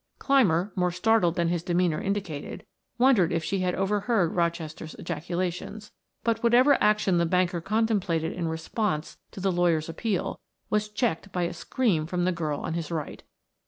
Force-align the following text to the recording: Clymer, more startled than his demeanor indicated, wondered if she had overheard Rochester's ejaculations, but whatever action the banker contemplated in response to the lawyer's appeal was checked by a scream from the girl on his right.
Clymer, 0.17 0.73
more 0.75 0.89
startled 0.89 1.35
than 1.35 1.49
his 1.49 1.61
demeanor 1.61 2.01
indicated, 2.01 2.65
wondered 2.97 3.31
if 3.31 3.43
she 3.43 3.59
had 3.59 3.75
overheard 3.75 4.33
Rochester's 4.33 4.95
ejaculations, 4.95 5.91
but 6.23 6.41
whatever 6.41 6.75
action 6.81 7.19
the 7.19 7.25
banker 7.27 7.61
contemplated 7.61 8.31
in 8.33 8.47
response 8.47 9.17
to 9.29 9.39
the 9.39 9.51
lawyer's 9.51 9.89
appeal 9.89 10.39
was 10.71 10.89
checked 10.89 11.31
by 11.31 11.43
a 11.43 11.53
scream 11.53 12.07
from 12.07 12.25
the 12.25 12.31
girl 12.31 12.61
on 12.61 12.73
his 12.73 12.89
right. 12.89 13.21